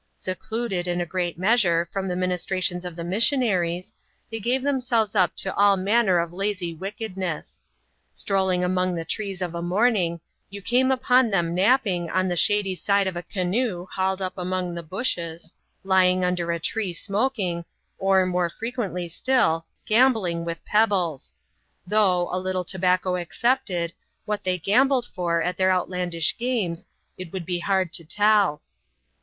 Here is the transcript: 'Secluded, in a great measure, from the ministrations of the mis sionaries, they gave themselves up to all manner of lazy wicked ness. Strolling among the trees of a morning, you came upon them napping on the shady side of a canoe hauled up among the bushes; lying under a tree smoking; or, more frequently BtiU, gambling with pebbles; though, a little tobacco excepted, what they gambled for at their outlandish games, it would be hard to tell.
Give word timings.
'Secluded, 0.15 0.87
in 0.87 0.99
a 0.99 1.05
great 1.05 1.37
measure, 1.37 1.87
from 1.93 2.07
the 2.07 2.15
ministrations 2.15 2.85
of 2.85 2.95
the 2.95 3.03
mis 3.03 3.29
sionaries, 3.29 3.93
they 4.31 4.39
gave 4.39 4.63
themselves 4.63 5.13
up 5.13 5.35
to 5.35 5.53
all 5.55 5.77
manner 5.77 6.17
of 6.17 6.33
lazy 6.33 6.73
wicked 6.73 7.15
ness. 7.15 7.61
Strolling 8.11 8.63
among 8.63 8.95
the 8.95 9.05
trees 9.05 9.43
of 9.43 9.53
a 9.53 9.61
morning, 9.61 10.19
you 10.49 10.59
came 10.59 10.89
upon 10.89 11.29
them 11.29 11.53
napping 11.53 12.09
on 12.09 12.27
the 12.27 12.35
shady 12.35 12.73
side 12.75 13.05
of 13.05 13.15
a 13.15 13.21
canoe 13.21 13.85
hauled 13.91 14.23
up 14.23 14.33
among 14.37 14.73
the 14.73 14.81
bushes; 14.81 15.53
lying 15.83 16.25
under 16.25 16.51
a 16.51 16.59
tree 16.59 16.93
smoking; 16.93 17.63
or, 17.99 18.25
more 18.25 18.49
frequently 18.49 19.07
BtiU, 19.07 19.61
gambling 19.85 20.43
with 20.43 20.65
pebbles; 20.65 21.35
though, 21.85 22.27
a 22.33 22.39
little 22.39 22.63
tobacco 22.65 23.13
excepted, 23.17 23.93
what 24.25 24.45
they 24.45 24.57
gambled 24.57 25.05
for 25.05 25.43
at 25.43 25.57
their 25.57 25.69
outlandish 25.69 26.35
games, 26.39 26.87
it 27.19 27.31
would 27.31 27.45
be 27.45 27.59
hard 27.59 27.93
to 27.93 28.03
tell. 28.03 28.63